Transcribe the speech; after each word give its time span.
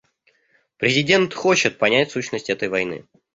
Президент 0.77 1.35
хочет 1.35 1.77
понять 1.77 2.09
сущность 2.09 2.49
этой 2.49 2.69
войны. 2.69 3.05